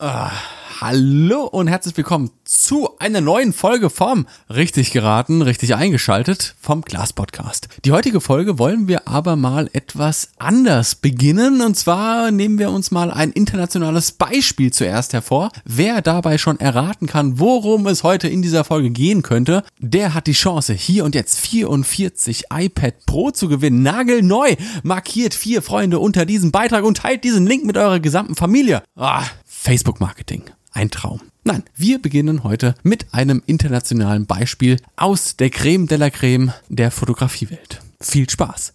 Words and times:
Ah, 0.00 0.32
hallo 0.80 1.44
und 1.44 1.68
herzlich 1.68 1.96
willkommen 1.96 2.32
zu 2.42 2.98
einer 2.98 3.20
neuen 3.20 3.52
Folge 3.52 3.90
vom 3.90 4.26
Richtig 4.52 4.90
geraten, 4.90 5.40
richtig 5.40 5.76
eingeschaltet 5.76 6.56
vom 6.60 6.82
Glas 6.82 7.12
Podcast. 7.12 7.68
Die 7.84 7.92
heutige 7.92 8.20
Folge 8.20 8.58
wollen 8.58 8.88
wir 8.88 9.06
aber 9.06 9.36
mal 9.36 9.70
etwas 9.72 10.30
anders 10.36 10.96
beginnen 10.96 11.60
und 11.60 11.76
zwar 11.76 12.32
nehmen 12.32 12.58
wir 12.58 12.72
uns 12.72 12.90
mal 12.90 13.12
ein 13.12 13.30
internationales 13.30 14.10
Beispiel 14.10 14.72
zuerst 14.72 15.12
hervor. 15.12 15.52
Wer 15.64 16.02
dabei 16.02 16.38
schon 16.38 16.58
erraten 16.58 17.06
kann, 17.06 17.38
worum 17.38 17.86
es 17.86 18.02
heute 18.02 18.26
in 18.26 18.42
dieser 18.42 18.64
Folge 18.64 18.90
gehen 18.90 19.22
könnte, 19.22 19.62
der 19.78 20.12
hat 20.12 20.26
die 20.26 20.32
Chance, 20.32 20.74
hier 20.74 21.04
und 21.04 21.14
jetzt 21.14 21.38
44 21.38 22.46
iPad 22.52 23.06
Pro 23.06 23.30
zu 23.30 23.46
gewinnen. 23.46 23.84
Nagelneu! 23.84 24.56
Markiert 24.82 25.34
vier 25.34 25.62
Freunde 25.62 26.00
unter 26.00 26.26
diesem 26.26 26.50
Beitrag 26.50 26.82
und 26.82 26.96
teilt 26.96 27.22
diesen 27.22 27.46
Link 27.46 27.64
mit 27.64 27.76
eurer 27.76 28.00
gesamten 28.00 28.34
Familie. 28.34 28.82
Ah, 28.96 29.22
Facebook-Marketing. 29.64 30.42
Ein 30.72 30.90
Traum. 30.90 31.22
Nein, 31.42 31.62
wir 31.74 31.98
beginnen 31.98 32.44
heute 32.44 32.74
mit 32.82 33.06
einem 33.14 33.42
internationalen 33.46 34.26
Beispiel 34.26 34.76
aus 34.96 35.36
der 35.36 35.48
Creme 35.48 35.86
de 35.86 35.96
la 35.96 36.10
Creme 36.10 36.52
der 36.68 36.90
Fotografiewelt. 36.90 37.80
Viel 37.98 38.28
Spaß. 38.28 38.74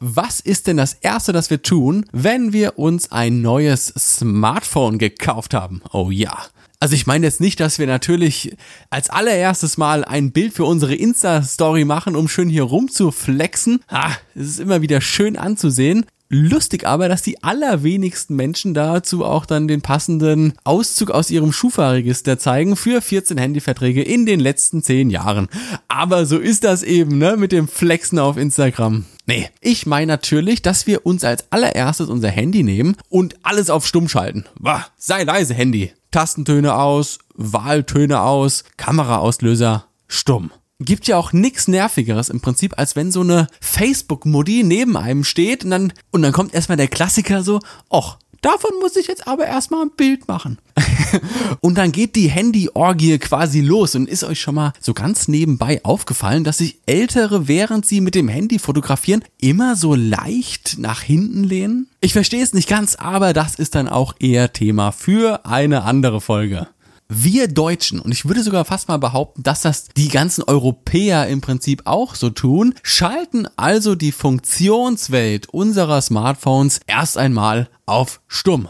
Was 0.00 0.40
ist 0.40 0.66
denn 0.66 0.76
das 0.76 0.94
Erste, 0.94 1.32
das 1.32 1.50
wir 1.50 1.62
tun, 1.62 2.04
wenn 2.10 2.52
wir 2.52 2.80
uns 2.80 3.12
ein 3.12 3.42
neues 3.42 3.86
Smartphone 3.96 4.98
gekauft 4.98 5.54
haben? 5.54 5.82
Oh 5.92 6.10
ja. 6.10 6.36
Also 6.80 6.94
ich 6.96 7.06
meine 7.06 7.24
jetzt 7.24 7.40
nicht, 7.40 7.60
dass 7.60 7.78
wir 7.78 7.86
natürlich 7.86 8.56
als 8.90 9.08
allererstes 9.08 9.78
mal 9.78 10.04
ein 10.04 10.32
Bild 10.32 10.52
für 10.52 10.64
unsere 10.64 10.96
Insta-Story 10.96 11.84
machen, 11.84 12.16
um 12.16 12.28
schön 12.28 12.48
hier 12.48 12.64
rumzuflexen. 12.64 13.84
Ah, 13.86 14.12
es 14.34 14.48
ist 14.48 14.60
immer 14.60 14.82
wieder 14.82 15.00
schön 15.00 15.36
anzusehen. 15.36 16.06
Lustig 16.28 16.86
aber, 16.86 17.08
dass 17.08 17.22
die 17.22 17.42
allerwenigsten 17.44 18.34
Menschen 18.34 18.74
dazu 18.74 19.24
auch 19.24 19.46
dann 19.46 19.68
den 19.68 19.80
passenden 19.80 20.54
Auszug 20.64 21.10
aus 21.10 21.30
ihrem 21.30 21.52
Schufa-Register 21.52 22.38
zeigen 22.38 22.74
für 22.76 23.00
14 23.00 23.38
Handyverträge 23.38 24.02
in 24.02 24.26
den 24.26 24.40
letzten 24.40 24.82
10 24.82 25.10
Jahren. 25.10 25.48
Aber 25.86 26.26
so 26.26 26.38
ist 26.38 26.64
das 26.64 26.82
eben, 26.82 27.18
ne, 27.18 27.36
mit 27.36 27.52
dem 27.52 27.68
Flexen 27.68 28.18
auf 28.18 28.36
Instagram. 28.36 29.04
Nee, 29.26 29.48
ich 29.60 29.86
meine 29.86 30.06
natürlich, 30.06 30.62
dass 30.62 30.86
wir 30.86 31.06
uns 31.06 31.22
als 31.22 31.50
allererstes 31.50 32.08
unser 32.08 32.30
Handy 32.30 32.62
nehmen 32.62 32.96
und 33.08 33.36
alles 33.42 33.70
auf 33.70 33.86
Stumm 33.86 34.08
schalten. 34.08 34.46
Bah, 34.58 34.86
sei 34.96 35.22
leise, 35.22 35.54
Handy. 35.54 35.92
Tastentöne 36.10 36.74
aus, 36.74 37.18
Wahltöne 37.34 38.20
aus, 38.20 38.64
Kameraauslöser 38.76 39.86
stumm 40.08 40.50
gibt 40.80 41.08
ja 41.08 41.16
auch 41.16 41.32
nichts 41.32 41.68
nervigeres 41.68 42.28
im 42.28 42.40
Prinzip, 42.40 42.78
als 42.78 42.96
wenn 42.96 43.10
so 43.10 43.20
eine 43.20 43.46
Facebook-Mutti 43.60 44.62
neben 44.62 44.96
einem 44.96 45.24
steht 45.24 45.64
und 45.64 45.70
dann, 45.70 45.92
und 46.10 46.22
dann 46.22 46.32
kommt 46.32 46.54
erstmal 46.54 46.76
der 46.76 46.88
Klassiker 46.88 47.42
so, 47.42 47.60
och, 47.90 48.18
davon 48.42 48.70
muss 48.80 48.96
ich 48.96 49.06
jetzt 49.06 49.26
aber 49.26 49.46
erstmal 49.46 49.82
ein 49.82 49.90
Bild 49.96 50.28
machen. 50.28 50.58
und 51.60 51.78
dann 51.78 51.92
geht 51.92 52.14
die 52.14 52.28
Handy-Orgie 52.28 53.18
quasi 53.18 53.60
los 53.60 53.94
und 53.94 54.08
ist 54.08 54.24
euch 54.24 54.40
schon 54.40 54.54
mal 54.54 54.72
so 54.80 54.92
ganz 54.92 55.28
nebenbei 55.28 55.80
aufgefallen, 55.82 56.44
dass 56.44 56.58
sich 56.58 56.78
Ältere, 56.86 57.48
während 57.48 57.86
sie 57.86 58.00
mit 58.00 58.14
dem 58.14 58.28
Handy 58.28 58.58
fotografieren, 58.58 59.24
immer 59.40 59.76
so 59.76 59.94
leicht 59.94 60.76
nach 60.78 61.00
hinten 61.00 61.44
lehnen? 61.44 61.88
Ich 62.00 62.12
verstehe 62.12 62.42
es 62.42 62.52
nicht 62.52 62.68
ganz, 62.68 62.94
aber 62.96 63.32
das 63.32 63.54
ist 63.54 63.74
dann 63.74 63.88
auch 63.88 64.14
eher 64.18 64.52
Thema 64.52 64.92
für 64.92 65.46
eine 65.46 65.82
andere 65.84 66.20
Folge. 66.20 66.68
Wir 67.08 67.46
Deutschen, 67.46 68.00
und 68.00 68.10
ich 68.10 68.26
würde 68.26 68.42
sogar 68.42 68.64
fast 68.64 68.88
mal 68.88 68.96
behaupten, 68.96 69.44
dass 69.44 69.60
das 69.60 69.86
die 69.96 70.08
ganzen 70.08 70.42
Europäer 70.42 71.28
im 71.28 71.40
Prinzip 71.40 71.82
auch 71.84 72.16
so 72.16 72.30
tun, 72.30 72.74
schalten 72.82 73.46
also 73.56 73.94
die 73.94 74.10
Funktionswelt 74.10 75.48
unserer 75.48 76.02
Smartphones 76.02 76.80
erst 76.86 77.16
einmal 77.16 77.68
auf 77.86 78.20
stumm. 78.26 78.68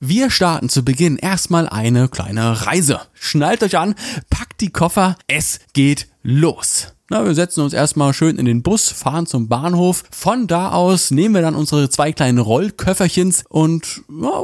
Wir 0.00 0.30
starten 0.30 0.68
zu 0.68 0.84
Beginn 0.84 1.16
erstmal 1.16 1.68
eine 1.68 2.08
kleine 2.08 2.66
Reise. 2.66 3.00
Schnallt 3.14 3.62
euch 3.62 3.78
an, 3.78 3.94
packt 4.28 4.60
die 4.60 4.70
Koffer, 4.70 5.16
es 5.26 5.60
geht 5.72 6.08
los. 6.22 6.97
Na, 7.10 7.24
wir 7.24 7.34
setzen 7.34 7.62
uns 7.62 7.72
erstmal 7.72 8.12
schön 8.12 8.36
in 8.36 8.44
den 8.44 8.62
Bus, 8.62 8.90
fahren 8.90 9.24
zum 9.24 9.48
Bahnhof. 9.48 10.04
Von 10.10 10.46
da 10.46 10.72
aus 10.72 11.10
nehmen 11.10 11.34
wir 11.34 11.40
dann 11.40 11.54
unsere 11.54 11.88
zwei 11.88 12.12
kleinen 12.12 12.38
Rollköfferchens 12.38 13.44
und 13.48 14.02
ja, 14.10 14.42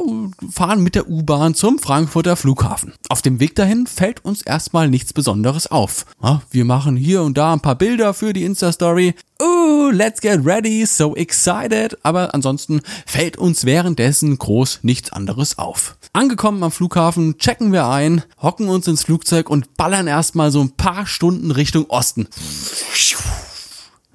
fahren 0.49 0.81
mit 0.81 0.95
der 0.95 1.07
U-Bahn 1.07 1.53
zum 1.53 1.77
Frankfurter 1.77 2.35
Flughafen. 2.35 2.93
Auf 3.07 3.21
dem 3.21 3.39
Weg 3.39 3.53
dahin 3.53 3.85
fällt 3.85 4.25
uns 4.25 4.41
erstmal 4.41 4.89
nichts 4.89 5.13
Besonderes 5.13 5.67
auf. 5.67 6.07
Ja, 6.23 6.41
wir 6.49 6.65
machen 6.65 6.95
hier 6.95 7.21
und 7.21 7.37
da 7.37 7.53
ein 7.53 7.59
paar 7.59 7.75
Bilder 7.75 8.15
für 8.15 8.33
die 8.33 8.43
Insta-Story. 8.43 9.13
Uh, 9.39 9.91
let's 9.91 10.21
get 10.21 10.45
ready, 10.45 10.85
so 10.87 11.15
excited. 11.15 11.97
Aber 12.01 12.33
ansonsten 12.33 12.81
fällt 13.05 13.37
uns 13.37 13.65
währenddessen 13.65 14.39
groß 14.39 14.79
nichts 14.81 15.11
anderes 15.11 15.59
auf. 15.59 15.97
Angekommen 16.13 16.63
am 16.63 16.71
Flughafen, 16.71 17.37
checken 17.37 17.73
wir 17.73 17.89
ein, 17.89 18.23
hocken 18.41 18.69
uns 18.69 18.87
ins 18.87 19.03
Flugzeug 19.03 19.49
und 19.49 19.75
ballern 19.75 20.07
erstmal 20.07 20.49
so 20.49 20.61
ein 20.61 20.71
paar 20.71 21.05
Stunden 21.05 21.51
Richtung 21.51 21.85
Osten. 21.89 22.27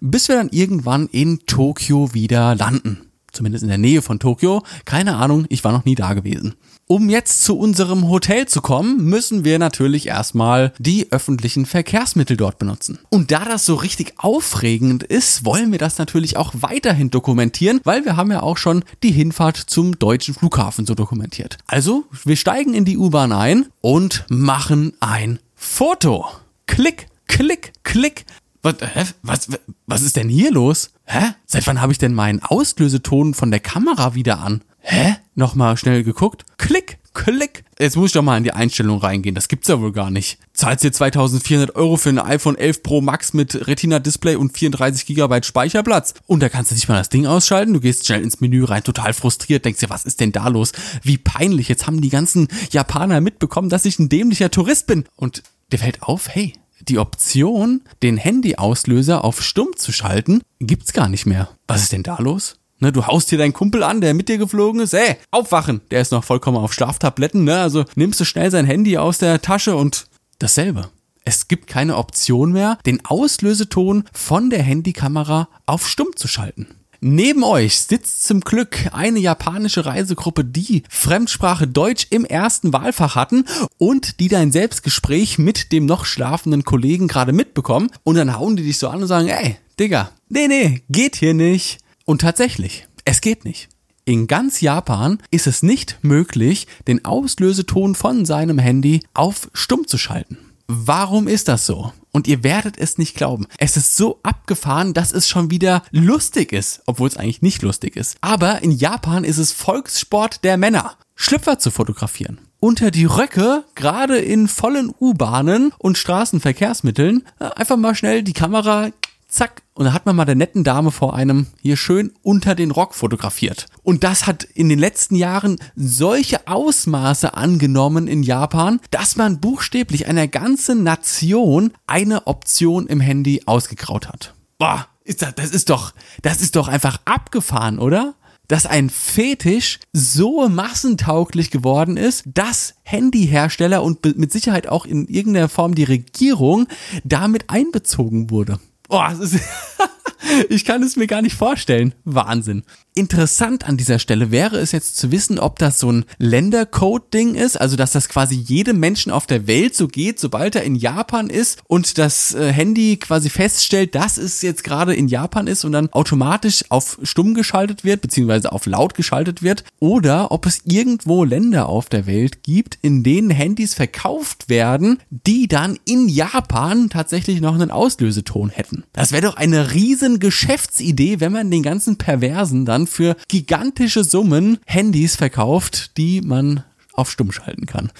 Bis 0.00 0.28
wir 0.28 0.36
dann 0.36 0.48
irgendwann 0.50 1.08
in 1.08 1.40
Tokio 1.46 2.14
wieder 2.14 2.54
landen. 2.54 3.10
Zumindest 3.32 3.62
in 3.62 3.68
der 3.68 3.78
Nähe 3.78 4.02
von 4.02 4.18
Tokio. 4.18 4.62
Keine 4.84 5.16
Ahnung, 5.16 5.46
ich 5.48 5.62
war 5.62 5.72
noch 5.72 5.84
nie 5.84 5.94
da 5.94 6.14
gewesen. 6.14 6.54
Um 6.86 7.08
jetzt 7.08 7.44
zu 7.44 7.56
unserem 7.56 8.08
Hotel 8.08 8.48
zu 8.48 8.60
kommen, 8.60 9.04
müssen 9.04 9.44
wir 9.44 9.60
natürlich 9.60 10.08
erstmal 10.08 10.72
die 10.80 11.12
öffentlichen 11.12 11.64
Verkehrsmittel 11.64 12.36
dort 12.36 12.58
benutzen. 12.58 12.98
Und 13.10 13.30
da 13.30 13.44
das 13.44 13.64
so 13.64 13.76
richtig 13.76 14.14
aufregend 14.16 15.04
ist, 15.04 15.44
wollen 15.44 15.70
wir 15.70 15.78
das 15.78 15.98
natürlich 15.98 16.36
auch 16.36 16.52
weiterhin 16.56 17.10
dokumentieren, 17.10 17.80
weil 17.84 18.04
wir 18.04 18.16
haben 18.16 18.32
ja 18.32 18.42
auch 18.42 18.56
schon 18.56 18.84
die 19.04 19.12
Hinfahrt 19.12 19.56
zum 19.56 20.00
deutschen 20.00 20.34
Flughafen 20.34 20.84
so 20.84 20.96
dokumentiert. 20.96 21.58
Also, 21.68 22.06
wir 22.24 22.34
steigen 22.34 22.74
in 22.74 22.84
die 22.84 22.98
U-Bahn 22.98 23.30
ein 23.30 23.66
und 23.80 24.24
machen 24.28 24.94
ein 24.98 25.38
Foto. 25.54 26.26
Klick, 26.66 27.06
klick, 27.30 27.72
klick. 27.84 28.26
Was, 28.62 28.74
hä? 28.80 29.04
was, 29.22 29.48
was 29.86 30.02
ist 30.02 30.16
denn 30.16 30.28
hier 30.28 30.50
los? 30.50 30.90
Hä? 31.06 31.32
Seit 31.46 31.66
wann 31.66 31.80
habe 31.80 31.92
ich 31.92 31.98
denn 31.98 32.12
meinen 32.12 32.42
Auslöseton 32.42 33.32
von 33.32 33.50
der 33.50 33.60
Kamera 33.60 34.14
wieder 34.14 34.40
an? 34.40 34.62
Hä? 34.80 35.16
Nochmal 35.34 35.76
schnell 35.76 36.02
geguckt. 36.04 36.44
Klick, 36.58 36.98
klick. 37.14 37.64
Jetzt 37.78 37.96
muss 37.96 38.08
ich 38.08 38.12
doch 38.12 38.22
mal 38.22 38.36
in 38.36 38.44
die 38.44 38.52
Einstellung 38.52 38.98
reingehen. 38.98 39.34
Das 39.34 39.48
gibt's 39.48 39.68
ja 39.68 39.80
wohl 39.80 39.92
gar 39.92 40.10
nicht. 40.10 40.38
Zahlst 40.52 40.84
dir 40.84 40.92
2400 40.92 41.74
Euro 41.76 41.96
für 41.96 42.10
ein 42.10 42.18
iPhone 42.18 42.58
11 42.58 42.82
Pro 42.82 43.00
Max 43.00 43.32
mit 43.32 43.66
Retina-Display 43.66 44.36
und 44.36 44.56
34 44.56 45.06
GB 45.06 45.42
Speicherplatz. 45.42 46.14
Und 46.26 46.42
da 46.42 46.48
kannst 46.50 46.70
du 46.70 46.74
nicht 46.74 46.88
mal 46.88 46.98
das 46.98 47.08
Ding 47.08 47.26
ausschalten. 47.26 47.72
Du 47.72 47.80
gehst 47.80 48.06
schnell 48.06 48.22
ins 48.22 48.40
Menü 48.40 48.64
rein, 48.64 48.84
total 48.84 49.14
frustriert, 49.14 49.64
denkst 49.64 49.80
dir, 49.80 49.90
was 49.90 50.04
ist 50.04 50.20
denn 50.20 50.32
da 50.32 50.48
los? 50.48 50.72
Wie 51.02 51.16
peinlich. 51.16 51.68
Jetzt 51.68 51.86
haben 51.86 52.00
die 52.02 52.10
ganzen 52.10 52.48
Japaner 52.70 53.20
mitbekommen, 53.22 53.70
dass 53.70 53.86
ich 53.86 53.98
ein 53.98 54.10
dämlicher 54.10 54.50
Tourist 54.50 54.86
bin. 54.86 55.04
Und 55.16 55.42
dir 55.72 55.78
fällt 55.78 56.02
auf, 56.02 56.28
hey, 56.28 56.52
die 56.88 56.98
Option, 56.98 57.82
den 58.02 58.16
Handyauslöser 58.16 59.24
auf 59.24 59.42
stumm 59.42 59.76
zu 59.76 59.92
schalten, 59.92 60.42
gibt's 60.58 60.92
gar 60.92 61.08
nicht 61.08 61.26
mehr. 61.26 61.48
Was 61.66 61.82
ist 61.82 61.92
denn 61.92 62.02
da 62.02 62.18
los? 62.18 62.56
Ne, 62.78 62.92
du 62.92 63.06
haust 63.06 63.28
hier 63.28 63.38
deinen 63.38 63.52
Kumpel 63.52 63.82
an, 63.82 64.00
der 64.00 64.14
mit 64.14 64.28
dir 64.30 64.38
geflogen 64.38 64.80
ist. 64.80 64.94
Ey, 64.94 65.16
aufwachen! 65.30 65.82
Der 65.90 66.00
ist 66.00 66.12
noch 66.12 66.24
vollkommen 66.24 66.56
auf 66.56 66.72
Schlaftabletten, 66.72 67.44
ne? 67.44 67.60
Also 67.60 67.84
nimmst 67.94 68.18
du 68.20 68.24
schnell 68.24 68.50
sein 68.50 68.64
Handy 68.64 68.96
aus 68.96 69.18
der 69.18 69.42
Tasche 69.42 69.76
und 69.76 70.06
dasselbe. 70.38 70.88
Es 71.24 71.48
gibt 71.48 71.66
keine 71.66 71.96
Option 71.96 72.52
mehr, 72.52 72.78
den 72.86 73.04
Auslöseton 73.04 74.04
von 74.12 74.48
der 74.48 74.62
Handykamera 74.62 75.48
auf 75.66 75.86
stumm 75.86 76.16
zu 76.16 76.26
schalten. 76.26 76.68
Neben 77.02 77.44
euch 77.44 77.80
sitzt 77.80 78.24
zum 78.24 78.42
Glück 78.42 78.90
eine 78.92 79.20
japanische 79.20 79.86
Reisegruppe, 79.86 80.44
die 80.44 80.82
Fremdsprache 80.90 81.66
Deutsch 81.66 82.06
im 82.10 82.26
ersten 82.26 82.74
Wahlfach 82.74 83.14
hatten 83.14 83.46
und 83.78 84.20
die 84.20 84.28
dein 84.28 84.52
Selbstgespräch 84.52 85.38
mit 85.38 85.72
dem 85.72 85.86
noch 85.86 86.04
schlafenden 86.04 86.64
Kollegen 86.64 87.08
gerade 87.08 87.32
mitbekommen 87.32 87.90
und 88.04 88.16
dann 88.16 88.36
hauen 88.36 88.56
die 88.56 88.64
dich 88.64 88.76
so 88.76 88.88
an 88.88 89.00
und 89.00 89.08
sagen, 89.08 89.28
ey, 89.28 89.56
Digga, 89.78 90.10
nee, 90.28 90.46
nee, 90.46 90.82
geht 90.90 91.16
hier 91.16 91.32
nicht. 91.32 91.78
Und 92.04 92.20
tatsächlich, 92.20 92.86
es 93.06 93.22
geht 93.22 93.46
nicht. 93.46 93.70
In 94.04 94.26
ganz 94.26 94.60
Japan 94.60 95.22
ist 95.30 95.46
es 95.46 95.62
nicht 95.62 96.00
möglich, 96.02 96.66
den 96.86 97.06
Auslöseton 97.06 97.94
von 97.94 98.26
seinem 98.26 98.58
Handy 98.58 99.00
auf 99.14 99.50
stumm 99.54 99.86
zu 99.86 99.96
schalten. 99.96 100.36
Warum 100.66 101.28
ist 101.28 101.48
das 101.48 101.64
so? 101.64 101.94
Und 102.12 102.26
ihr 102.26 102.42
werdet 102.42 102.78
es 102.78 102.98
nicht 102.98 103.16
glauben. 103.16 103.46
Es 103.58 103.76
ist 103.76 103.96
so 103.96 104.20
abgefahren, 104.22 104.94
dass 104.94 105.12
es 105.12 105.28
schon 105.28 105.50
wieder 105.50 105.82
lustig 105.90 106.52
ist, 106.52 106.82
obwohl 106.86 107.08
es 107.08 107.16
eigentlich 107.16 107.42
nicht 107.42 107.62
lustig 107.62 107.96
ist. 107.96 108.16
Aber 108.20 108.62
in 108.62 108.72
Japan 108.72 109.24
ist 109.24 109.38
es 109.38 109.52
Volkssport 109.52 110.44
der 110.44 110.56
Männer, 110.56 110.96
Schlüpfer 111.14 111.58
zu 111.58 111.70
fotografieren. 111.70 112.40
Unter 112.62 112.90
die 112.90 113.06
Röcke, 113.06 113.64
gerade 113.74 114.18
in 114.18 114.46
vollen 114.46 114.92
U-Bahnen 115.00 115.72
und 115.78 115.96
Straßenverkehrsmitteln, 115.96 117.24
äh, 117.38 117.44
einfach 117.56 117.78
mal 117.78 117.94
schnell 117.94 118.22
die 118.22 118.34
Kamera 118.34 118.90
zack, 119.30 119.62
und 119.74 119.86
da 119.86 119.92
hat 119.92 120.06
man 120.06 120.16
mal 120.16 120.24
der 120.24 120.34
netten 120.34 120.64
Dame 120.64 120.90
vor 120.90 121.14
einem 121.14 121.46
hier 121.60 121.76
schön 121.76 122.12
unter 122.22 122.54
den 122.54 122.70
Rock 122.70 122.94
fotografiert. 122.94 123.66
Und 123.82 124.04
das 124.04 124.26
hat 124.26 124.44
in 124.44 124.68
den 124.68 124.78
letzten 124.78 125.14
Jahren 125.14 125.58
solche 125.74 126.46
Ausmaße 126.46 127.34
angenommen 127.34 128.08
in 128.08 128.22
Japan, 128.22 128.80
dass 128.90 129.16
man 129.16 129.40
buchstäblich 129.40 130.06
einer 130.06 130.28
ganzen 130.28 130.82
Nation 130.82 131.72
eine 131.86 132.26
Option 132.26 132.86
im 132.86 133.00
Handy 133.00 133.42
ausgegraut 133.46 134.08
hat. 134.08 134.34
Boah, 134.58 134.86
ist 135.04 135.22
das, 135.22 135.34
das 135.34 135.50
ist 135.50 135.70
doch, 135.70 135.92
das 136.22 136.40
ist 136.40 136.56
doch 136.56 136.68
einfach 136.68 137.00
abgefahren, 137.04 137.78
oder? 137.78 138.14
dass 138.50 138.66
ein 138.66 138.90
Fetisch 138.90 139.78
so 139.92 140.48
massentauglich 140.48 141.52
geworden 141.52 141.96
ist, 141.96 142.24
dass 142.26 142.74
Handyhersteller 142.82 143.80
und 143.80 144.04
mit 144.18 144.32
Sicherheit 144.32 144.66
auch 144.66 144.86
in 144.86 145.06
irgendeiner 145.06 145.48
Form 145.48 145.76
die 145.76 145.84
Regierung 145.84 146.66
damit 147.04 147.48
einbezogen 147.48 148.28
wurde. 148.28 148.58
Oh, 148.90 149.04
es 149.12 149.20
ist 149.20 149.44
ich 150.48 150.64
kann 150.64 150.82
es 150.82 150.96
mir 150.96 151.06
gar 151.06 151.22
nicht 151.22 151.36
vorstellen. 151.36 151.94
Wahnsinn. 152.04 152.62
Interessant 152.94 153.68
an 153.68 153.76
dieser 153.76 153.98
Stelle 153.98 154.30
wäre 154.30 154.58
es 154.58 154.72
jetzt 154.72 154.96
zu 154.96 155.12
wissen, 155.12 155.38
ob 155.38 155.58
das 155.58 155.78
so 155.78 155.92
ein 155.92 156.04
Ländercode-Ding 156.18 157.34
ist, 157.34 157.60
also 157.60 157.76
dass 157.76 157.92
das 157.92 158.08
quasi 158.08 158.34
jedem 158.34 158.80
Menschen 158.80 159.12
auf 159.12 159.26
der 159.26 159.46
Welt 159.46 159.76
so 159.76 159.88
geht, 159.88 160.18
sobald 160.18 160.56
er 160.56 160.64
in 160.64 160.74
Japan 160.74 161.30
ist 161.30 161.60
und 161.68 161.98
das 161.98 162.34
äh, 162.34 162.52
Handy 162.52 162.96
quasi 162.96 163.30
feststellt, 163.30 163.94
dass 163.94 164.18
es 164.18 164.42
jetzt 164.42 164.64
gerade 164.64 164.94
in 164.94 165.08
Japan 165.08 165.46
ist 165.46 165.64
und 165.64 165.72
dann 165.72 165.92
automatisch 165.92 166.64
auf 166.68 166.98
stumm 167.02 167.34
geschaltet 167.34 167.84
wird, 167.84 168.02
beziehungsweise 168.02 168.52
auf 168.52 168.66
laut 168.66 168.94
geschaltet 168.94 169.42
wird, 169.42 169.64
oder 169.78 170.30
ob 170.32 170.46
es 170.46 170.62
irgendwo 170.64 171.24
Länder 171.24 171.68
auf 171.68 171.88
der 171.88 172.06
Welt 172.06 172.42
gibt, 172.42 172.78
in 172.82 173.02
denen 173.02 173.30
Handys 173.30 173.74
verkauft 173.74 174.48
werden, 174.48 174.98
die 175.10 175.48
dann 175.48 175.78
in 175.84 176.08
Japan 176.08 176.90
tatsächlich 176.90 177.40
noch 177.40 177.54
einen 177.54 177.70
Auslöseton 177.70 178.50
hätten. 178.50 178.84
Das 178.92 179.12
wäre 179.12 179.22
doch 179.22 179.36
eine 179.36 179.72
riesen 179.72 180.19
Geschäftsidee, 180.20 181.20
wenn 181.20 181.32
man 181.32 181.50
den 181.50 181.62
ganzen 181.62 181.98
Perversen 181.98 182.64
dann 182.64 182.86
für 182.86 183.16
gigantische 183.28 184.04
Summen 184.04 184.58
Handys 184.66 185.16
verkauft, 185.16 185.96
die 185.96 186.20
man 186.20 186.64
auf 186.92 187.10
stumm 187.10 187.32
schalten 187.32 187.66
kann. 187.66 187.90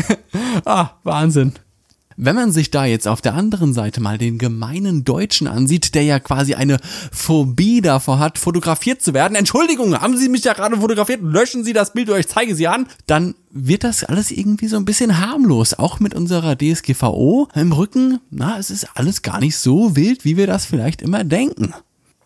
ah, 0.64 0.90
Wahnsinn. 1.04 1.52
Wenn 2.20 2.34
man 2.34 2.50
sich 2.50 2.72
da 2.72 2.84
jetzt 2.84 3.06
auf 3.06 3.20
der 3.20 3.34
anderen 3.34 3.72
Seite 3.72 4.00
mal 4.00 4.18
den 4.18 4.38
gemeinen 4.38 5.04
Deutschen 5.04 5.46
ansieht, 5.46 5.94
der 5.94 6.02
ja 6.02 6.18
quasi 6.18 6.54
eine 6.54 6.78
Phobie 7.12 7.80
davor 7.80 8.18
hat, 8.18 8.38
fotografiert 8.38 9.00
zu 9.00 9.14
werden, 9.14 9.36
Entschuldigung, 9.36 9.96
haben 9.96 10.16
Sie 10.16 10.28
mich 10.28 10.42
ja 10.42 10.52
gerade 10.52 10.78
fotografiert, 10.78 11.20
löschen 11.22 11.62
Sie 11.62 11.72
das 11.72 11.92
Bild 11.92 12.08
oder 12.08 12.18
ich 12.18 12.26
zeige 12.26 12.56
Sie 12.56 12.66
an, 12.66 12.88
dann 13.06 13.36
wird 13.52 13.84
das 13.84 14.02
alles 14.02 14.32
irgendwie 14.32 14.66
so 14.66 14.76
ein 14.76 14.84
bisschen 14.84 15.20
harmlos. 15.20 15.74
Auch 15.74 16.00
mit 16.00 16.12
unserer 16.12 16.58
DSGVO 16.58 17.46
im 17.54 17.70
Rücken, 17.70 18.18
na, 18.32 18.58
es 18.58 18.70
ist 18.70 18.88
alles 18.96 19.22
gar 19.22 19.38
nicht 19.38 19.56
so 19.56 19.94
wild, 19.94 20.24
wie 20.24 20.36
wir 20.36 20.48
das 20.48 20.66
vielleicht 20.66 21.02
immer 21.02 21.22
denken. 21.22 21.72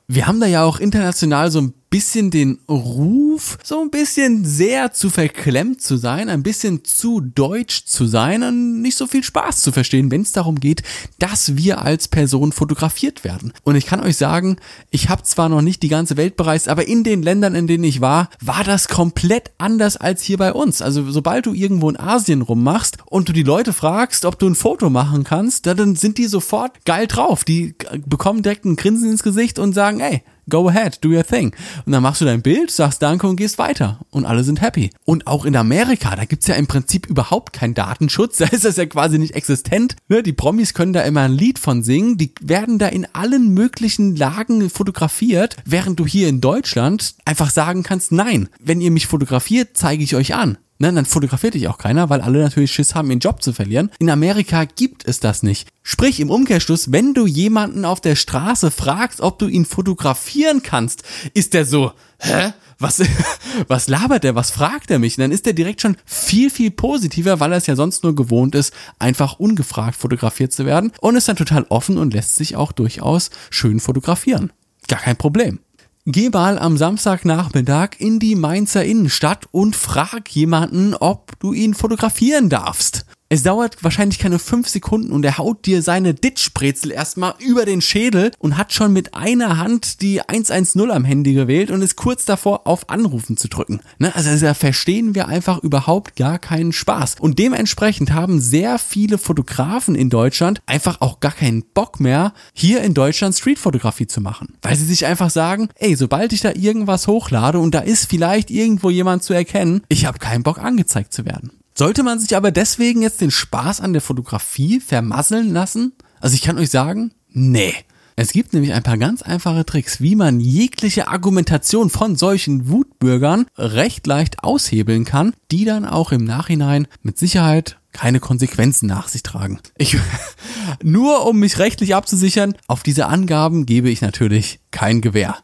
Wir 0.08 0.26
haben 0.26 0.40
da 0.40 0.46
ja 0.46 0.64
auch 0.64 0.80
international 0.80 1.50
so 1.50 1.60
ein 1.60 1.74
bisschen 1.92 2.30
den 2.30 2.58
Ruf, 2.70 3.58
so 3.62 3.82
ein 3.82 3.90
bisschen 3.90 4.46
sehr 4.46 4.92
zu 4.92 5.10
verklemmt 5.10 5.82
zu 5.82 5.98
sein, 5.98 6.30
ein 6.30 6.42
bisschen 6.42 6.84
zu 6.84 7.20
deutsch 7.20 7.84
zu 7.84 8.06
sein 8.06 8.42
und 8.42 8.80
nicht 8.80 8.96
so 8.96 9.06
viel 9.06 9.22
Spaß 9.22 9.60
zu 9.60 9.72
verstehen, 9.72 10.10
wenn 10.10 10.22
es 10.22 10.32
darum 10.32 10.58
geht, 10.58 10.82
dass 11.18 11.54
wir 11.58 11.82
als 11.82 12.08
Person 12.08 12.52
fotografiert 12.52 13.24
werden. 13.24 13.52
Und 13.62 13.76
ich 13.76 13.84
kann 13.84 14.00
euch 14.00 14.16
sagen, 14.16 14.56
ich 14.90 15.10
habe 15.10 15.22
zwar 15.24 15.50
noch 15.50 15.60
nicht 15.60 15.82
die 15.82 15.90
ganze 15.90 16.16
Welt 16.16 16.38
bereist, 16.38 16.70
aber 16.70 16.88
in 16.88 17.04
den 17.04 17.22
Ländern, 17.22 17.54
in 17.54 17.66
denen 17.66 17.84
ich 17.84 18.00
war, 18.00 18.30
war 18.40 18.64
das 18.64 18.88
komplett 18.88 19.50
anders 19.58 19.98
als 19.98 20.22
hier 20.22 20.38
bei 20.38 20.54
uns. 20.54 20.80
Also 20.80 21.10
sobald 21.10 21.44
du 21.44 21.52
irgendwo 21.52 21.90
in 21.90 22.00
Asien 22.00 22.40
rummachst 22.40 22.96
und 23.04 23.28
du 23.28 23.34
die 23.34 23.42
Leute 23.42 23.74
fragst, 23.74 24.24
ob 24.24 24.38
du 24.38 24.46
ein 24.46 24.54
Foto 24.54 24.88
machen 24.88 25.24
kannst, 25.24 25.66
dann 25.66 25.94
sind 25.94 26.16
die 26.16 26.26
sofort 26.26 26.86
geil 26.86 27.06
drauf. 27.06 27.44
Die 27.44 27.74
bekommen 28.06 28.42
direkt 28.42 28.64
ein 28.64 28.76
Grinsen 28.76 29.10
ins 29.10 29.22
Gesicht 29.22 29.58
und 29.58 29.74
sagen, 29.74 30.00
ey, 30.00 30.22
go 30.48 30.68
ahead, 30.68 31.02
do 31.04 31.10
your 31.10 31.24
thing. 31.24 31.54
Und 31.84 31.92
dann 31.92 32.02
machst 32.02 32.20
du 32.20 32.24
dein 32.24 32.42
Bild, 32.42 32.70
sagst 32.70 33.02
Danke 33.02 33.26
und 33.26 33.36
gehst 33.36 33.58
weiter. 33.58 34.00
Und 34.10 34.24
alle 34.24 34.44
sind 34.44 34.60
happy. 34.60 34.90
Und 35.04 35.26
auch 35.26 35.44
in 35.44 35.56
Amerika, 35.56 36.14
da 36.16 36.24
gibt's 36.24 36.46
ja 36.46 36.54
im 36.54 36.66
Prinzip 36.66 37.06
überhaupt 37.06 37.52
keinen 37.52 37.74
Datenschutz. 37.74 38.38
Da 38.42 38.48
ist 38.48 38.64
das 38.64 38.76
ja 38.76 38.86
quasi 38.86 39.20
nicht 39.20 39.36
existent. 39.36 39.94
Ne, 40.08 40.24
die 40.24 40.32
Promis 40.32 40.74
können 40.74 40.92
da 40.92 41.02
immer 41.02 41.20
ein 41.20 41.32
Lied 41.32 41.60
von 41.60 41.84
singen. 41.84 42.18
Die 42.18 42.32
werden 42.40 42.78
da 42.78 42.88
in 42.88 43.06
allen 43.12 43.54
möglichen 43.54 44.16
Lagen 44.16 44.68
fotografiert, 44.68 45.56
während 45.64 46.00
du 46.00 46.06
hier 46.06 46.28
in 46.28 46.40
Deutschland 46.40 47.14
einfach 47.24 47.50
sagen 47.50 47.84
kannst, 47.84 48.10
nein, 48.10 48.48
wenn 48.58 48.80
ihr 48.80 48.90
mich 48.90 49.06
fotografiert, 49.06 49.70
zeige 49.74 50.02
ich 50.02 50.16
euch 50.16 50.34
an. 50.34 50.58
Ne, 50.82 50.92
dann 50.92 51.06
fotografiert 51.06 51.54
dich 51.54 51.68
auch 51.68 51.78
keiner, 51.78 52.10
weil 52.10 52.20
alle 52.22 52.40
natürlich 52.40 52.72
Schiss 52.72 52.96
haben, 52.96 53.08
ihren 53.08 53.20
Job 53.20 53.40
zu 53.40 53.52
verlieren. 53.52 53.92
In 54.00 54.10
Amerika 54.10 54.64
gibt 54.64 55.06
es 55.06 55.20
das 55.20 55.44
nicht. 55.44 55.68
Sprich, 55.84 56.18
im 56.18 56.28
Umkehrschluss, 56.28 56.90
wenn 56.90 57.14
du 57.14 57.24
jemanden 57.24 57.84
auf 57.84 58.00
der 58.00 58.16
Straße 58.16 58.72
fragst, 58.72 59.20
ob 59.20 59.38
du 59.38 59.46
ihn 59.46 59.64
fotografieren 59.64 60.64
kannst, 60.64 61.04
ist 61.34 61.54
der 61.54 61.66
so, 61.66 61.92
hä? 62.18 62.52
Was, 62.80 63.00
was 63.68 63.86
labert 63.86 64.24
der? 64.24 64.34
Was 64.34 64.50
fragt 64.50 64.90
er 64.90 64.98
mich? 64.98 65.16
Und 65.16 65.20
dann 65.20 65.30
ist 65.30 65.46
der 65.46 65.52
direkt 65.52 65.82
schon 65.82 65.96
viel, 66.04 66.50
viel 66.50 66.72
positiver, 66.72 67.38
weil 67.38 67.52
er 67.52 67.58
es 67.58 67.68
ja 67.68 67.76
sonst 67.76 68.02
nur 68.02 68.16
gewohnt 68.16 68.56
ist, 68.56 68.74
einfach 68.98 69.38
ungefragt 69.38 69.94
fotografiert 69.94 70.52
zu 70.52 70.66
werden 70.66 70.90
und 71.00 71.14
ist 71.14 71.28
dann 71.28 71.36
total 71.36 71.64
offen 71.68 71.96
und 71.96 72.12
lässt 72.12 72.34
sich 72.34 72.56
auch 72.56 72.72
durchaus 72.72 73.30
schön 73.50 73.78
fotografieren. 73.78 74.52
Gar 74.88 75.02
kein 75.02 75.16
Problem. 75.16 75.60
Geh 76.04 76.30
mal 76.30 76.58
am 76.58 76.76
Samstagnachmittag 76.76 77.90
in 77.98 78.18
die 78.18 78.34
Mainzer 78.34 78.84
Innenstadt 78.84 79.46
und 79.52 79.76
frag 79.76 80.28
jemanden, 80.30 80.96
ob 80.96 81.38
du 81.38 81.52
ihn 81.52 81.74
fotografieren 81.74 82.48
darfst. 82.48 83.06
Es 83.32 83.42
dauert 83.42 83.82
wahrscheinlich 83.82 84.18
keine 84.18 84.38
fünf 84.38 84.68
Sekunden 84.68 85.10
und 85.10 85.24
er 85.24 85.38
haut 85.38 85.64
dir 85.64 85.80
seine 85.80 86.12
Ditchbrezel 86.12 86.90
erstmal 86.90 87.32
über 87.38 87.64
den 87.64 87.80
Schädel 87.80 88.30
und 88.38 88.58
hat 88.58 88.74
schon 88.74 88.92
mit 88.92 89.14
einer 89.14 89.56
Hand 89.56 90.02
die 90.02 90.20
110 90.20 90.90
am 90.90 91.06
Handy 91.06 91.32
gewählt 91.32 91.70
und 91.70 91.80
ist 91.80 91.96
kurz 91.96 92.26
davor 92.26 92.66
auf 92.66 92.90
Anrufen 92.90 93.38
zu 93.38 93.48
drücken. 93.48 93.80
Ne? 93.96 94.14
Also 94.14 94.38
da 94.38 94.52
verstehen 94.52 95.14
wir 95.14 95.28
einfach 95.28 95.60
überhaupt 95.60 96.16
gar 96.16 96.38
keinen 96.38 96.72
Spaß. 96.74 97.14
Und 97.20 97.38
dementsprechend 97.38 98.12
haben 98.12 98.38
sehr 98.38 98.78
viele 98.78 99.16
Fotografen 99.16 99.94
in 99.94 100.10
Deutschland 100.10 100.60
einfach 100.66 101.00
auch 101.00 101.20
gar 101.20 101.32
keinen 101.32 101.62
Bock 101.62 102.00
mehr, 102.00 102.34
hier 102.52 102.82
in 102.82 102.92
Deutschland 102.92 103.34
Streetfotografie 103.34 104.08
zu 104.08 104.20
machen. 104.20 104.58
Weil 104.60 104.76
sie 104.76 104.84
sich 104.84 105.06
einfach 105.06 105.30
sagen, 105.30 105.70
ey, 105.76 105.96
sobald 105.96 106.34
ich 106.34 106.42
da 106.42 106.52
irgendwas 106.52 107.06
hochlade 107.06 107.60
und 107.60 107.74
da 107.74 107.80
ist 107.80 108.10
vielleicht 108.10 108.50
irgendwo 108.50 108.90
jemand 108.90 109.22
zu 109.22 109.32
erkennen, 109.32 109.80
ich 109.88 110.04
habe 110.04 110.18
keinen 110.18 110.42
Bock 110.42 110.58
angezeigt 110.58 111.14
zu 111.14 111.24
werden. 111.24 111.61
Sollte 111.74 112.02
man 112.02 112.18
sich 112.18 112.36
aber 112.36 112.50
deswegen 112.50 113.02
jetzt 113.02 113.20
den 113.20 113.30
Spaß 113.30 113.80
an 113.80 113.92
der 113.92 114.02
Fotografie 114.02 114.80
vermasseln 114.80 115.52
lassen? 115.52 115.92
Also 116.20 116.34
ich 116.34 116.42
kann 116.42 116.58
euch 116.58 116.70
sagen, 116.70 117.12
nee. 117.30 117.74
Es 118.14 118.32
gibt 118.32 118.52
nämlich 118.52 118.74
ein 118.74 118.82
paar 118.82 118.98
ganz 118.98 119.22
einfache 119.22 119.64
Tricks, 119.64 120.00
wie 120.02 120.14
man 120.14 120.38
jegliche 120.38 121.08
Argumentation 121.08 121.88
von 121.88 122.14
solchen 122.14 122.68
Wutbürgern 122.68 123.46
recht 123.56 124.06
leicht 124.06 124.44
aushebeln 124.44 125.04
kann, 125.04 125.32
die 125.50 125.64
dann 125.64 125.86
auch 125.86 126.12
im 126.12 126.24
Nachhinein 126.24 126.86
mit 127.02 127.18
Sicherheit 127.18 127.78
keine 127.92 128.20
Konsequenzen 128.20 128.86
nach 128.86 129.08
sich 129.08 129.22
tragen. 129.22 129.60
Ich, 129.78 129.96
nur 130.82 131.26
um 131.26 131.38
mich 131.38 131.58
rechtlich 131.58 131.94
abzusichern, 131.94 132.54
auf 132.66 132.82
diese 132.82 133.06
Angaben 133.06 133.64
gebe 133.64 133.88
ich 133.88 134.02
natürlich 134.02 134.60
kein 134.70 135.00
Gewähr. 135.00 135.38